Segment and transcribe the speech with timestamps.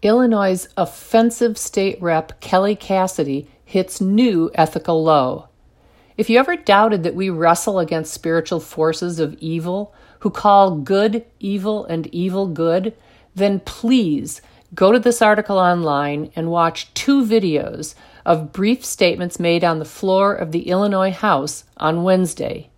[0.00, 5.48] Illinois' offensive state rep Kelly Cassidy hits new ethical low.
[6.16, 11.24] If you ever doubted that we wrestle against spiritual forces of evil who call good
[11.40, 12.94] evil and evil good,
[13.34, 14.40] then please
[14.72, 17.94] go to this article online and watch two videos
[18.24, 22.70] of brief statements made on the floor of the Illinois House on Wednesday.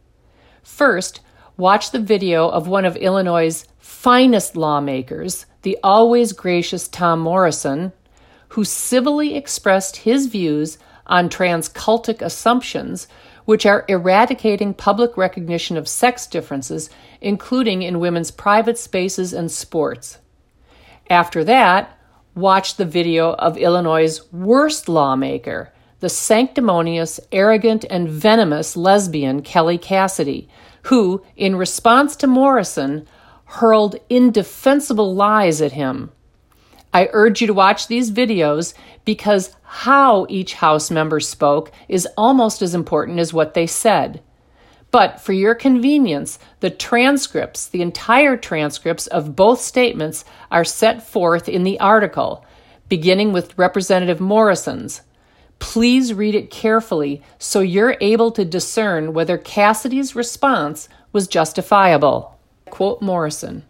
[0.62, 1.20] First,
[1.58, 7.92] watch the video of one of Illinois' finest lawmakers, the always gracious Tom Morrison,
[8.50, 13.08] who civilly expressed his views on transcultic assumptions
[13.44, 16.88] which are eradicating public recognition of sex differences,
[17.20, 20.18] including in women's private spaces and sports.
[21.08, 21.98] After that,
[22.34, 30.48] watch the video of Illinois' worst lawmaker, the sanctimonious, arrogant, and venomous lesbian Kelly Cassidy,
[30.84, 33.06] who, in response to Morrison,
[33.50, 36.12] hurled indefensible lies at him.
[36.94, 42.62] I urge you to watch these videos because how each House member spoke is almost
[42.62, 44.22] as important as what they said.
[44.92, 51.48] But for your convenience, the transcripts, the entire transcripts of both statements, are set forth
[51.48, 52.44] in the article,
[52.88, 55.02] beginning with Representative Morrison's.
[55.58, 62.39] Please read it carefully so you're able to discern whether Cassidy's response was justifiable.
[62.70, 63.64] Quote Morrison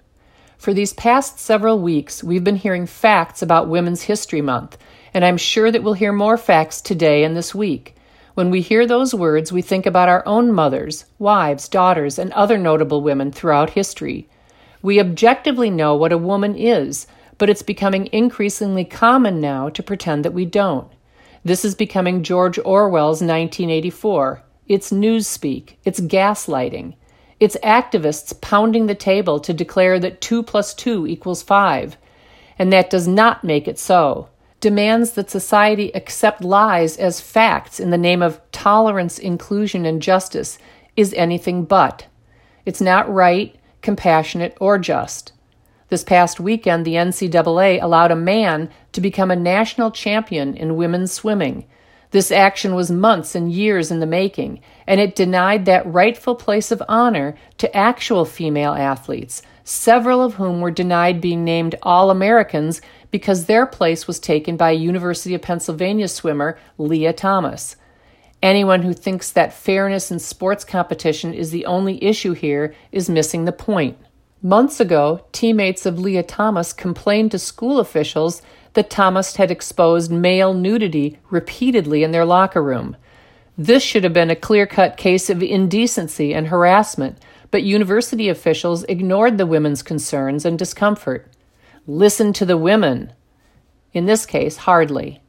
[0.58, 4.76] For these past several weeks, we've been hearing facts about Women's History Month,
[5.14, 7.96] and I'm sure that we'll hear more facts today and this week.
[8.34, 12.58] When we hear those words, we think about our own mothers, wives, daughters, and other
[12.58, 14.28] notable women throughout history.
[14.82, 17.06] We objectively know what a woman is,
[17.38, 20.88] but it's becoming increasingly common now to pretend that we don't.
[21.44, 24.42] This is becoming George Orwell's 1984.
[24.68, 26.94] It's newspeak, it's gaslighting.
[27.40, 31.96] It's activists pounding the table to declare that 2 plus 2 equals 5.
[32.58, 34.28] And that does not make it so
[34.60, 40.58] demands that society accept lies as facts in the name of tolerance, inclusion, and justice
[40.96, 42.06] is anything but.
[42.66, 45.32] It's not right, compassionate, or just.
[45.88, 51.10] This past weekend, the NCAA allowed a man to become a national champion in women's
[51.10, 51.64] swimming.
[52.10, 56.72] This action was months and years in the making, and it denied that rightful place
[56.72, 62.80] of honor to actual female athletes, several of whom were denied being named All Americans
[63.12, 67.76] because their place was taken by University of Pennsylvania swimmer Lia Thomas.
[68.42, 73.44] Anyone who thinks that fairness in sports competition is the only issue here is missing
[73.44, 73.96] the point.
[74.42, 78.40] Months ago, teammates of Lia Thomas complained to school officials
[78.74, 82.96] that Thomas had exposed male nudity repeatedly in their locker room.
[83.58, 87.18] This should have been a clear cut case of indecency and harassment,
[87.50, 91.26] but university officials ignored the women's concerns and discomfort.
[91.86, 93.12] Listen to the women.
[93.92, 95.20] In this case, hardly.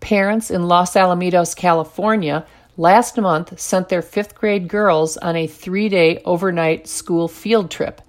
[0.00, 2.44] Parents in Los Alamitos, California,
[2.76, 8.00] last month sent their fifth grade girls on a three day overnight school field trip.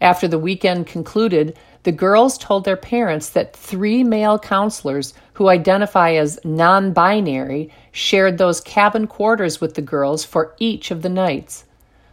[0.00, 6.12] After the weekend concluded, the girls told their parents that three male counselors who identify
[6.12, 11.64] as non binary shared those cabin quarters with the girls for each of the nights.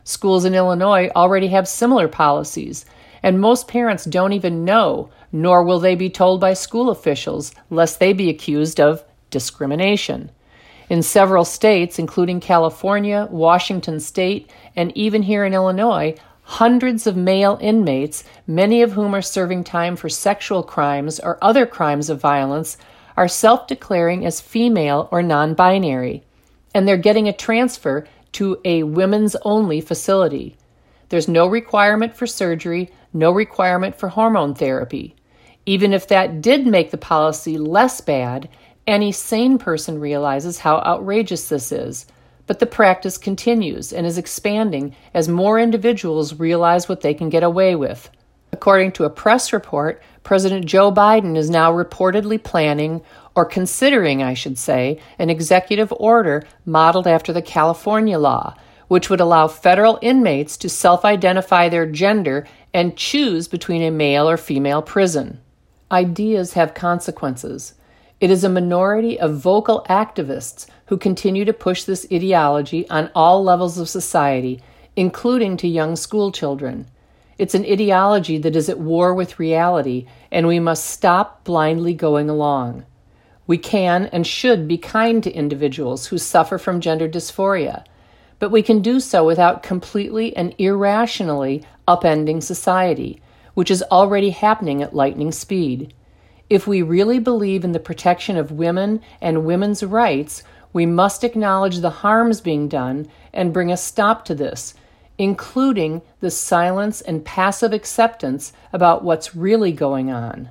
[0.04, 2.86] Schools in Illinois already have similar policies,
[3.22, 8.00] and most parents don't even know, nor will they be told by school officials, lest
[8.00, 10.32] they be accused of discrimination.
[10.90, 16.16] In several states, including California, Washington State, and even here in Illinois,
[16.50, 21.64] hundreds of male inmates, many of whom are serving time for sexual crimes or other
[21.68, 22.76] crimes of violence,
[23.16, 26.24] are self declaring as female or non binary,
[26.74, 30.58] and they're getting a transfer to a women's only facility.
[31.10, 35.16] There's no requirement for surgery, no requirement for hormone therapy.
[35.68, 38.50] Even if that did make the policy less bad,
[38.88, 42.08] any sane person realizes how outrageous this is.
[42.50, 47.44] But the practice continues and is expanding as more individuals realize what they can get
[47.44, 48.10] away with.
[48.52, 53.02] According to a press report, President Joe Biden is now reportedly planning,
[53.36, 58.56] or considering, I should say, an executive order modeled after the California law,
[58.88, 64.28] which would allow federal inmates to self identify their gender and choose between a male
[64.28, 65.40] or female prison.
[65.92, 67.76] Ideas have consequences.
[68.22, 73.42] It is a minority of vocal activists who continue to push this ideology on all
[73.42, 74.62] levels of society,
[74.98, 76.88] including to young school children.
[77.38, 82.30] It's an ideology that is at war with reality, and we must stop blindly going
[82.30, 82.86] along.
[83.48, 87.86] We can and should be kind to individuals who suffer from gender dysphoria,
[88.38, 93.22] but we can do so without completely and irrationally upending society,
[93.54, 95.94] which is already happening at lightning speed.
[96.50, 100.44] If we really believe in the protection of women and women's rights,
[100.74, 104.74] we must acknowledge the harms being done and bring a stop to this,
[105.20, 110.50] including the silence and passive acceptance about what's really going on.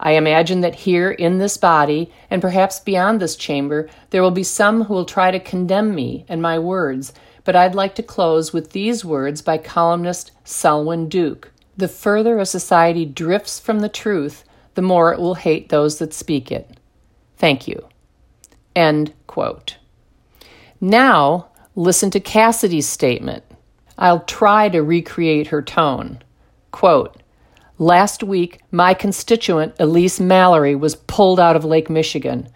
[0.00, 4.42] I imagine that here in this body, and perhaps beyond this chamber, there will be
[4.42, 7.12] some who will try to condemn me and my words,
[7.44, 11.52] but I'd like to close with these words by columnist Selwyn Duke.
[11.76, 14.44] The further a society drifts from the truth,
[14.74, 16.78] the more it will hate those that speak it.
[17.36, 17.88] Thank you.
[18.76, 19.76] End quote.
[20.80, 23.44] Now, listen to Cassidy's statement.
[23.98, 26.20] I'll try to recreate her tone.
[26.70, 27.20] Quote,
[27.78, 32.48] Last week, my constituent, Elise Malary, was pulled out of Lake Michigan.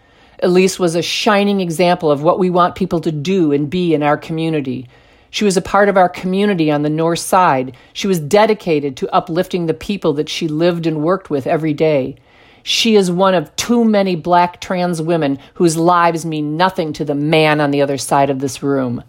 [0.43, 4.03] Elise was a shining example of what we want people to do and be in
[4.03, 4.87] our community.
[5.29, 7.75] She was a part of our community on the north side.
[7.93, 12.15] She was dedicated to uplifting the people that she lived and worked with every day.
[12.63, 17.13] She is one of too many black trans women whose lives mean nothing to the
[17.13, 19.03] man on the other side of this room.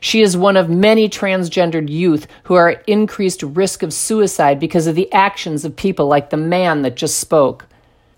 [0.00, 4.86] She is one of many transgendered youth who are at increased risk of suicide because
[4.86, 7.66] of the actions of people like the man that just spoke.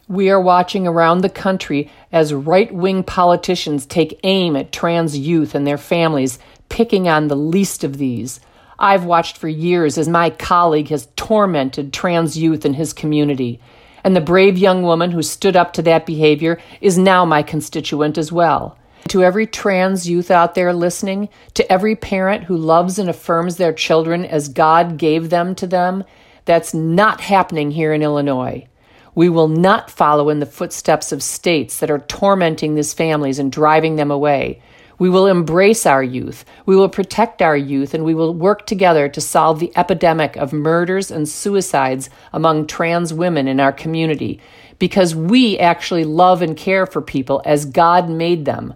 [0.09, 5.55] We are watching around the country as right wing politicians take aim at trans youth
[5.55, 6.39] and their families
[6.71, 8.41] picking on the least of these.
[8.79, 13.61] I've watched for years as my colleague has tormented trans youth in his community.
[14.03, 18.17] And the brave young woman who stood up to that behavior is now my constituent
[18.17, 18.79] as well.
[19.09, 23.73] To every trans youth out there listening, to every parent who loves and affirms their
[23.73, 26.05] children as God gave them to them,
[26.45, 28.67] that's not happening here in Illinois.
[29.15, 33.51] We will not follow in the footsteps of states that are tormenting these families and
[33.51, 34.63] driving them away.
[35.01, 36.45] We will embrace our youth.
[36.67, 40.53] We will protect our youth, and we will work together to solve the epidemic of
[40.53, 44.41] murders and suicides among trans women in our community
[44.79, 48.75] because we actually love and care for people as God made them.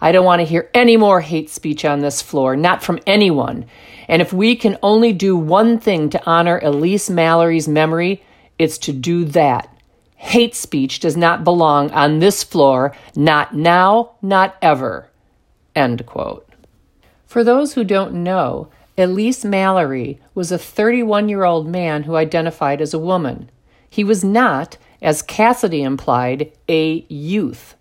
[0.00, 3.66] I don't want to hear any more hate speech on this floor, not from anyone.
[4.08, 8.22] And if we can only do one thing to honor Elise Malary's memory,
[8.58, 9.68] it's to do that.
[10.14, 15.10] Hate speech does not belong on this floor, not now, not ever.
[15.76, 16.48] End quote.
[17.26, 22.80] For those who don't know, Elise Malary was a 31 year old man who identified
[22.80, 23.50] as a woman.
[23.88, 27.74] He was not, as Cassidy implied, a youth.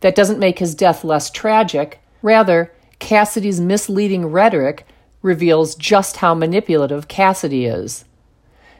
[0.00, 2.00] That doesn't make his death less tragic.
[2.20, 4.86] Rather, Cassidy's misleading rhetoric
[5.22, 8.04] reveals just how manipulative Cassidy is.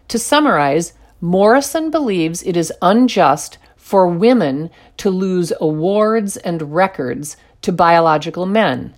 [0.08, 7.72] To summarize, Morrison believes it is unjust for women to lose awards and records to
[7.72, 8.94] biological men.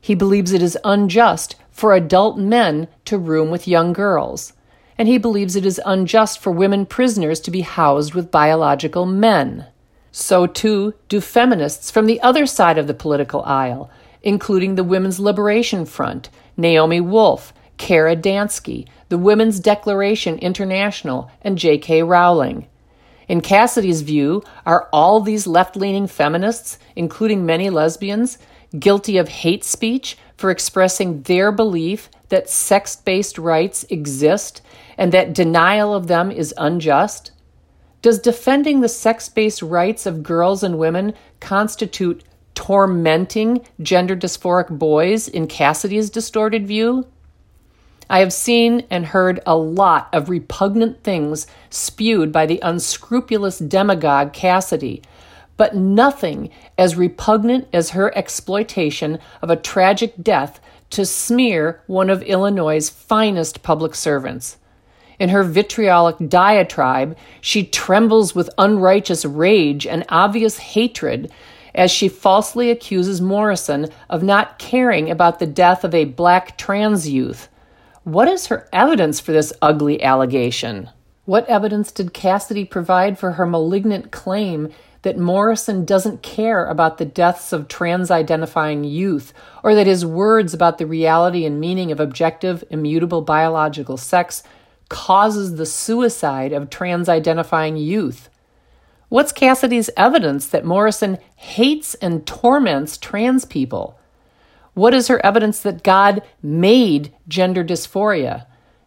[0.00, 4.52] He believes it is unjust for adult men to room with young girls.
[4.96, 9.66] And he believes it is unjust for women prisoners to be housed with biological men.
[10.10, 13.90] So, too, do feminists from the other side of the political aisle,
[14.22, 22.02] including the Women's Liberation Front, Naomi Wolf, Kara Dansky, the Women's Declaration International, and J.K.
[22.02, 22.66] Rowling.
[23.28, 28.38] In Cassidy's view, are all these left leaning feminists, including many lesbians,
[28.78, 34.62] guilty of hate speech for expressing their belief that sex based rights exist
[34.98, 37.32] and that denial of them is unjust?
[38.02, 42.22] Does defending the sex based rights of girls and women constitute
[42.54, 47.06] tormenting gender dysphoric boys in Cassidy's distorted view?
[48.08, 54.32] I have seen and heard a lot of repugnant things spewed by the unscrupulous demagogue
[54.32, 55.02] Cassidy,
[55.56, 60.60] but nothing as repugnant as her exploitation of a tragic death
[60.90, 64.58] to smear one of Illinois' finest public servants.
[65.18, 71.32] In her vitriolic diatribe, she trembles with unrighteous rage and obvious hatred
[71.74, 77.08] as she falsely accuses Morrison of not caring about the death of a black trans
[77.08, 77.48] youth
[78.06, 80.88] what is her evidence for this ugly allegation?
[81.24, 84.68] What evidence did Cassidy provide for her malignant claim
[85.02, 89.32] that Morrison doesn't care about the deaths of trans identifying youth,
[89.64, 94.44] or that his words about the reality and meaning of objective, immutable biological sex
[94.88, 98.28] causes the suicide of trans identifying youth?
[99.08, 103.98] What's Cassidy's evidence that Morrison hates and torments trans people?
[104.76, 108.44] What is her evidence that God made gender dysphoria?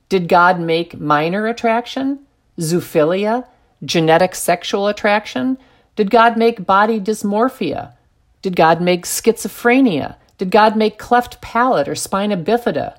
[0.08, 2.19] Did God make minor attraction,
[2.60, 3.48] zoophilia,
[3.84, 5.58] genetic sexual attraction?
[5.96, 7.93] Did God make body dysmorphia?
[8.43, 10.17] Did God make schizophrenia?
[10.38, 12.96] Did God make cleft palate or spina bifida?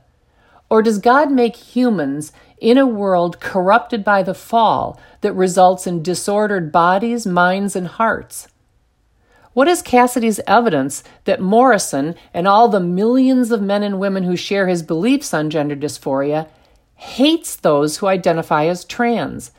[0.68, 6.02] Or does God make humans in a world corrupted by the fall that results in
[6.02, 8.49] disordered bodies, minds, and hearts?
[9.52, 14.37] What is Cassidy's evidence that Morrison and all the millions of men and women who
[14.37, 16.47] share his beliefs on gender dysphoria
[16.95, 19.50] hates those who identify as trans?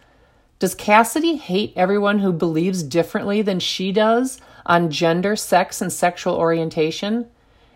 [0.60, 6.36] Does Cassidy hate everyone who believes differently than she does on gender, sex, and sexual
[6.36, 7.28] orientation?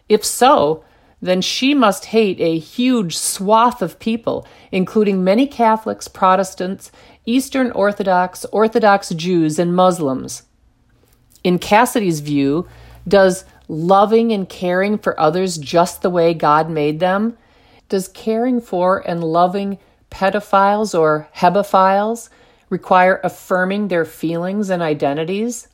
[0.08, 0.86] If so,
[1.22, 6.92] then she must hate a huge swath of people, including many Catholics, Protestants,
[7.26, 10.44] Eastern Orthodox, Orthodox Jews, and Muslims.
[11.46, 12.68] In Cassidy's view,
[13.08, 17.38] does loving and caring for others just the way God made them?
[17.88, 19.78] Does caring for and loving
[20.10, 22.30] pedophiles or hebephiles
[22.72, 25.68] require affirming their feelings and identities?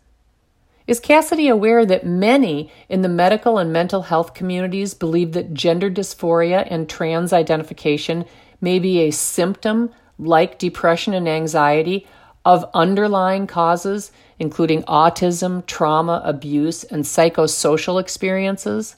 [0.87, 5.89] Is Cassidy aware that many in the medical and mental health communities believe that gender
[5.89, 8.25] dysphoria and trans identification
[8.59, 12.05] may be a symptom, like depression and anxiety,
[12.43, 14.11] of underlying causes,
[14.41, 18.95] including autism, trauma, abuse, and psychosocial experiences?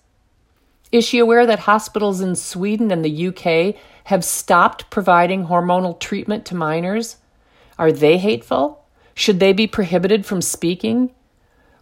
[0.90, 6.46] Is she aware that hospitals in Sweden and the UK have stopped providing hormonal treatment
[6.46, 7.18] to minors?
[7.78, 8.86] Are they hateful?
[9.16, 11.12] Should they be prohibited from speaking?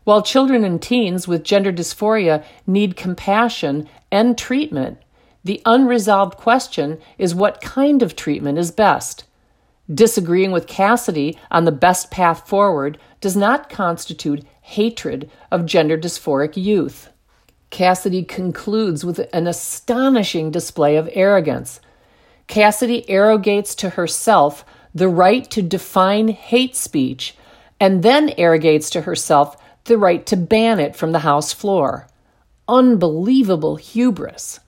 [0.05, 4.97] While children and teens with gender dysphoria need compassion and treatment,
[5.43, 9.25] the unresolved question is what kind of treatment is best.
[9.93, 16.55] Disagreeing with Cassidy on the best path forward does not constitute hatred of gender dysphoric
[16.55, 17.09] youth.
[17.71, 21.79] Cassidy concludes with an astonishing display of arrogance.
[22.47, 27.35] Cassidy arrogates to herself the right to define hate speech
[27.79, 32.07] and then arrogates to herself the right to ban it from the House floor.
[32.67, 34.59] Unbelievable hubris.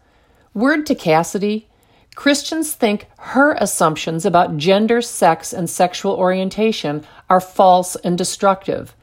[0.54, 1.70] Word to Cassidy
[2.16, 8.96] Christians think her assumptions about gender, sex, and sexual orientation are false and destructive.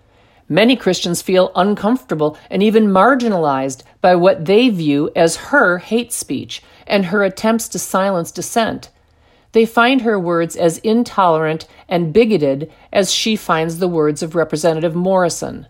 [0.48, 6.62] Many Christians feel uncomfortable and even marginalized by what they view as her hate speech
[6.86, 8.90] and her attempts to silence dissent.
[9.52, 14.94] They find her words as intolerant and bigoted as she finds the words of Representative
[14.94, 15.66] Morrison.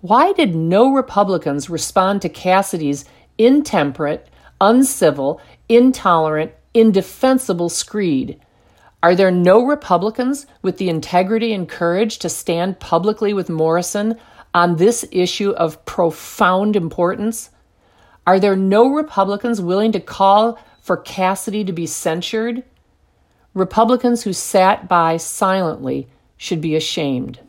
[0.00, 3.04] Why did no Republicans respond to Cassidy's
[3.38, 4.28] intemperate,
[4.62, 8.40] uncivil, intolerant, indefensible screed?
[9.02, 14.16] Are there no Republicans with the integrity and courage to stand publicly with Morrison
[14.54, 17.50] on this issue of profound importance?
[18.26, 22.62] Are there no Republicans willing to call for Cassidy to be censured?
[23.54, 27.40] Republicans who sat by silently should be ashamed.